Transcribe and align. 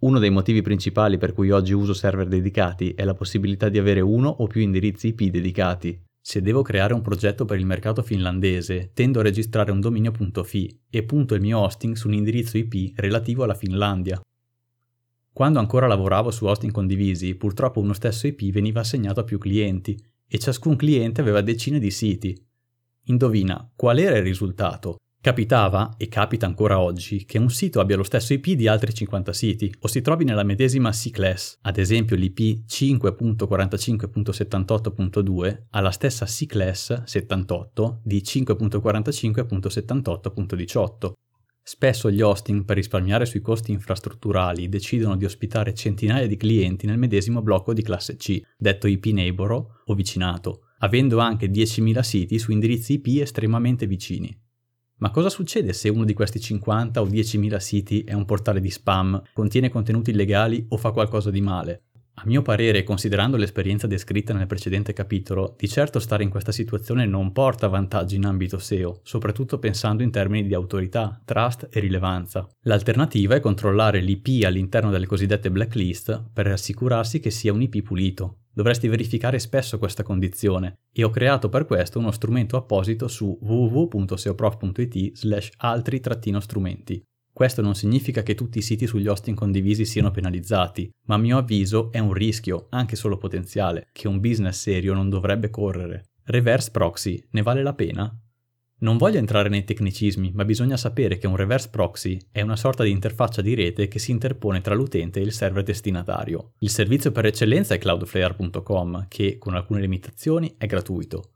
Uno 0.00 0.18
dei 0.18 0.30
motivi 0.30 0.62
principali 0.62 1.18
per 1.18 1.34
cui 1.34 1.50
oggi 1.50 1.74
uso 1.74 1.92
server 1.92 2.26
dedicati 2.26 2.94
è 2.94 3.04
la 3.04 3.12
possibilità 3.12 3.68
di 3.68 3.76
avere 3.76 4.00
uno 4.00 4.30
o 4.30 4.46
più 4.46 4.62
indirizzi 4.62 5.08
IP 5.08 5.24
dedicati. 5.24 6.02
Se 6.18 6.40
devo 6.40 6.62
creare 6.62 6.94
un 6.94 7.02
progetto 7.02 7.44
per 7.44 7.58
il 7.58 7.66
mercato 7.66 8.02
finlandese, 8.02 8.92
tendo 8.94 9.20
a 9.20 9.22
registrare 9.22 9.72
un 9.72 9.80
dominio.fi 9.80 10.80
e 10.88 11.02
punto 11.02 11.34
il 11.34 11.42
mio 11.42 11.58
hosting 11.58 11.96
su 11.96 12.08
un 12.08 12.14
indirizzo 12.14 12.56
IP 12.56 12.98
relativo 12.98 13.44
alla 13.44 13.54
Finlandia. 13.54 14.18
Quando 15.32 15.58
ancora 15.58 15.86
lavoravo 15.86 16.30
su 16.30 16.46
hosting 16.46 16.72
condivisi, 16.72 17.34
purtroppo 17.34 17.80
uno 17.80 17.92
stesso 17.92 18.26
IP 18.26 18.50
veniva 18.52 18.80
assegnato 18.80 19.20
a 19.20 19.24
più 19.24 19.36
clienti 19.36 20.02
e 20.26 20.38
ciascun 20.38 20.76
cliente 20.76 21.20
aveva 21.20 21.42
decine 21.42 21.78
di 21.78 21.90
siti. 21.90 22.34
Indovina 23.04 23.70
qual 23.76 23.98
era 23.98 24.16
il 24.16 24.22
risultato? 24.22 24.99
Capitava, 25.22 25.96
e 25.98 26.08
capita 26.08 26.46
ancora 26.46 26.80
oggi, 26.80 27.26
che 27.26 27.36
un 27.36 27.50
sito 27.50 27.78
abbia 27.78 27.98
lo 27.98 28.04
stesso 28.04 28.32
IP 28.32 28.52
di 28.52 28.66
altri 28.66 28.94
50 28.94 29.34
siti 29.34 29.70
o 29.80 29.86
si 29.86 30.00
trovi 30.00 30.24
nella 30.24 30.44
medesima 30.44 30.92
C-class, 30.92 31.58
ad 31.60 31.76
esempio 31.76 32.16
l'IP 32.16 32.64
5.45.78.2 32.66 35.64
ha 35.68 35.80
la 35.80 35.90
stessa 35.90 36.24
C-class 36.24 37.02
78 37.02 38.00
di 38.02 38.22
5.45.78.18. 38.24 41.12
Spesso 41.62 42.10
gli 42.10 42.22
hosting, 42.22 42.64
per 42.64 42.76
risparmiare 42.76 43.26
sui 43.26 43.42
costi 43.42 43.72
infrastrutturali, 43.72 44.70
decidono 44.70 45.16
di 45.16 45.26
ospitare 45.26 45.74
centinaia 45.74 46.26
di 46.26 46.38
clienti 46.38 46.86
nel 46.86 46.96
medesimo 46.96 47.42
blocco 47.42 47.74
di 47.74 47.82
classe 47.82 48.16
C, 48.16 48.40
detto 48.56 48.86
IP 48.86 49.04
neighbor 49.04 49.82
o 49.84 49.94
vicinato, 49.94 50.68
avendo 50.78 51.18
anche 51.18 51.50
10.000 51.50 52.00
siti 52.00 52.38
su 52.38 52.52
indirizzi 52.52 52.94
IP 52.94 53.20
estremamente 53.20 53.86
vicini. 53.86 54.34
Ma 55.00 55.10
cosa 55.10 55.30
succede 55.30 55.72
se 55.72 55.88
uno 55.88 56.04
di 56.04 56.12
questi 56.12 56.38
50 56.38 57.00
o 57.00 57.06
10.000 57.06 57.56
siti 57.56 58.02
è 58.02 58.12
un 58.12 58.26
portale 58.26 58.60
di 58.60 58.68
spam, 58.68 59.22
contiene 59.32 59.70
contenuti 59.70 60.10
illegali 60.10 60.66
o 60.68 60.76
fa 60.76 60.90
qualcosa 60.90 61.30
di 61.30 61.40
male? 61.40 61.84
A 62.14 62.24
mio 62.26 62.42
parere, 62.42 62.84
considerando 62.84 63.38
l'esperienza 63.38 63.86
descritta 63.86 64.34
nel 64.34 64.46
precedente 64.46 64.92
capitolo, 64.92 65.54
di 65.56 65.68
certo 65.68 66.00
stare 66.00 66.22
in 66.22 66.28
questa 66.28 66.52
situazione 66.52 67.06
non 67.06 67.32
porta 67.32 67.66
vantaggi 67.66 68.16
in 68.16 68.26
ambito 68.26 68.58
SEO, 68.58 69.00
soprattutto 69.02 69.58
pensando 69.58 70.02
in 70.02 70.10
termini 70.10 70.46
di 70.46 70.52
autorità, 70.52 71.18
trust 71.24 71.68
e 71.70 71.80
rilevanza. 71.80 72.46
L'alternativa 72.64 73.36
è 73.36 73.40
controllare 73.40 74.00
l'IP 74.00 74.44
all'interno 74.44 74.90
delle 74.90 75.06
cosiddette 75.06 75.50
blacklist 75.50 76.24
per 76.30 76.46
assicurarsi 76.48 77.20
che 77.20 77.30
sia 77.30 77.54
un 77.54 77.62
IP 77.62 77.80
pulito. 77.80 78.40
Dovresti 78.60 78.88
verificare 78.88 79.38
spesso 79.38 79.78
questa 79.78 80.02
condizione 80.02 80.80
e 80.92 81.02
ho 81.02 81.08
creato 81.08 81.48
per 81.48 81.64
questo 81.64 81.98
uno 81.98 82.10
strumento 82.10 82.58
apposito 82.58 83.08
su 83.08 83.38
www.seoprof.it 83.40 85.16
slash 85.16 85.52
altri-strumenti. 85.56 87.02
Questo 87.32 87.62
non 87.62 87.74
significa 87.74 88.22
che 88.22 88.34
tutti 88.34 88.58
i 88.58 88.62
siti 88.62 88.86
sugli 88.86 89.08
hosting 89.08 89.34
condivisi 89.34 89.86
siano 89.86 90.10
penalizzati, 90.10 90.90
ma 91.06 91.14
a 91.14 91.18
mio 91.18 91.38
avviso 91.38 91.90
è 91.90 92.00
un 92.00 92.12
rischio, 92.12 92.66
anche 92.68 92.96
solo 92.96 93.16
potenziale, 93.16 93.88
che 93.92 94.08
un 94.08 94.20
business 94.20 94.60
serio 94.60 94.92
non 94.92 95.08
dovrebbe 95.08 95.48
correre. 95.48 96.10
Reverse 96.24 96.70
proxy, 96.70 97.18
ne 97.30 97.40
vale 97.40 97.62
la 97.62 97.72
pena? 97.72 98.14
Non 98.82 98.96
voglio 98.96 99.18
entrare 99.18 99.50
nei 99.50 99.64
tecnicismi, 99.64 100.32
ma 100.34 100.46
bisogna 100.46 100.78
sapere 100.78 101.18
che 101.18 101.26
un 101.26 101.36
reverse 101.36 101.68
proxy 101.68 102.18
è 102.30 102.40
una 102.40 102.56
sorta 102.56 102.82
di 102.82 102.90
interfaccia 102.90 103.42
di 103.42 103.54
rete 103.54 103.88
che 103.88 103.98
si 103.98 104.10
interpone 104.10 104.62
tra 104.62 104.74
l'utente 104.74 105.20
e 105.20 105.22
il 105.22 105.32
server 105.32 105.62
destinatario. 105.62 106.52
Il 106.60 106.70
servizio 106.70 107.12
per 107.12 107.26
eccellenza 107.26 107.74
è 107.74 107.78
cloudflare.com, 107.78 109.06
che, 109.08 109.36
con 109.36 109.54
alcune 109.54 109.82
limitazioni, 109.82 110.54
è 110.56 110.64
gratuito. 110.64 111.32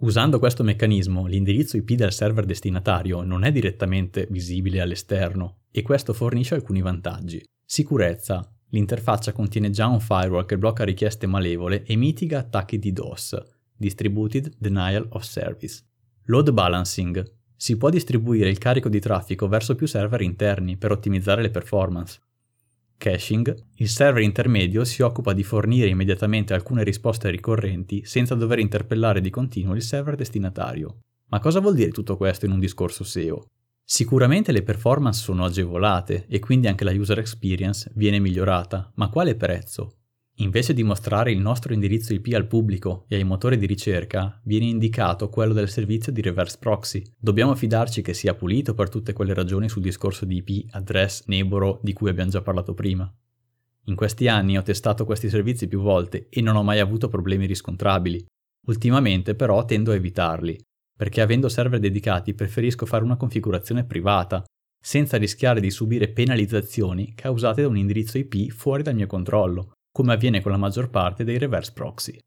Usando 0.00 0.38
questo 0.38 0.62
meccanismo, 0.62 1.24
l'indirizzo 1.26 1.78
IP 1.78 1.92
del 1.92 2.12
server 2.12 2.44
destinatario 2.44 3.22
non 3.22 3.44
è 3.44 3.50
direttamente 3.50 4.26
visibile 4.28 4.82
all'esterno 4.82 5.60
e 5.70 5.80
questo 5.80 6.12
fornisce 6.12 6.54
alcuni 6.54 6.82
vantaggi. 6.82 7.42
Sicurezza. 7.64 8.46
L'interfaccia 8.70 9.32
contiene 9.32 9.70
già 9.70 9.86
un 9.86 10.00
firewall 10.00 10.44
che 10.44 10.58
blocca 10.58 10.84
richieste 10.84 11.26
malevole 11.26 11.84
e 11.84 11.96
mitiga 11.96 12.40
attacchi 12.40 12.78
di 12.78 12.92
DOS, 12.92 13.40
Distributed 13.74 14.52
Denial 14.58 15.06
of 15.10 15.22
Service. 15.22 15.82
Load 16.28 16.52
balancing. 16.52 17.22
Si 17.54 17.76
può 17.76 17.90
distribuire 17.90 18.48
il 18.48 18.56
carico 18.56 18.88
di 18.88 18.98
traffico 18.98 19.46
verso 19.46 19.74
più 19.74 19.86
server 19.86 20.22
interni 20.22 20.78
per 20.78 20.90
ottimizzare 20.90 21.42
le 21.42 21.50
performance. 21.50 22.18
Caching. 22.96 23.54
Il 23.74 23.90
server 23.90 24.22
intermedio 24.22 24.84
si 24.84 25.02
occupa 25.02 25.34
di 25.34 25.42
fornire 25.42 25.88
immediatamente 25.88 26.54
alcune 26.54 26.82
risposte 26.82 27.28
ricorrenti 27.28 28.06
senza 28.06 28.34
dover 28.34 28.58
interpellare 28.58 29.20
di 29.20 29.28
continuo 29.28 29.74
il 29.74 29.82
server 29.82 30.14
destinatario. 30.14 31.00
Ma 31.28 31.40
cosa 31.40 31.60
vuol 31.60 31.74
dire 31.74 31.90
tutto 31.90 32.16
questo 32.16 32.46
in 32.46 32.52
un 32.52 32.58
discorso 32.58 33.04
SEO? 33.04 33.44
Sicuramente 33.84 34.50
le 34.50 34.62
performance 34.62 35.20
sono 35.20 35.44
agevolate 35.44 36.24
e 36.26 36.38
quindi 36.38 36.68
anche 36.68 36.84
la 36.84 36.92
user 36.92 37.18
experience 37.18 37.90
viene 37.96 38.18
migliorata, 38.18 38.90
ma 38.94 39.10
quale 39.10 39.36
prezzo? 39.36 40.03
Invece 40.38 40.74
di 40.74 40.82
mostrare 40.82 41.30
il 41.30 41.38
nostro 41.38 41.72
indirizzo 41.72 42.12
IP 42.12 42.32
al 42.34 42.48
pubblico 42.48 43.04
e 43.06 43.14
ai 43.14 43.22
motori 43.22 43.56
di 43.56 43.66
ricerca, 43.66 44.40
viene 44.42 44.64
indicato 44.64 45.28
quello 45.28 45.52
del 45.52 45.68
servizio 45.68 46.10
di 46.10 46.20
reverse 46.20 46.56
proxy. 46.58 47.04
Dobbiamo 47.16 47.54
fidarci 47.54 48.02
che 48.02 48.14
sia 48.14 48.34
pulito 48.34 48.74
per 48.74 48.88
tutte 48.88 49.12
quelle 49.12 49.32
ragioni 49.32 49.68
sul 49.68 49.82
discorso 49.82 50.24
di 50.24 50.42
IP, 50.44 50.74
address, 50.74 51.26
neighbor 51.26 51.78
di 51.82 51.92
cui 51.92 52.10
abbiamo 52.10 52.30
già 52.30 52.42
parlato 52.42 52.74
prima. 52.74 53.08
In 53.84 53.94
questi 53.94 54.26
anni 54.26 54.58
ho 54.58 54.62
testato 54.62 55.04
questi 55.04 55.28
servizi 55.28 55.68
più 55.68 55.80
volte 55.80 56.26
e 56.28 56.40
non 56.40 56.56
ho 56.56 56.64
mai 56.64 56.80
avuto 56.80 57.06
problemi 57.06 57.46
riscontrabili. 57.46 58.26
Ultimamente 58.66 59.36
però 59.36 59.64
tendo 59.64 59.92
a 59.92 59.94
evitarli, 59.94 60.58
perché 60.96 61.20
avendo 61.20 61.48
server 61.48 61.78
dedicati 61.78 62.34
preferisco 62.34 62.86
fare 62.86 63.04
una 63.04 63.16
configurazione 63.16 63.84
privata, 63.84 64.42
senza 64.80 65.16
rischiare 65.16 65.60
di 65.60 65.70
subire 65.70 66.08
penalizzazioni 66.08 67.14
causate 67.14 67.62
da 67.62 67.68
un 67.68 67.76
indirizzo 67.76 68.18
IP 68.18 68.50
fuori 68.50 68.82
dal 68.82 68.96
mio 68.96 69.06
controllo 69.06 69.73
come 69.94 70.12
avviene 70.12 70.40
con 70.40 70.50
la 70.50 70.56
maggior 70.58 70.90
parte 70.90 71.22
dei 71.22 71.38
reverse 71.38 71.70
proxy. 71.72 72.18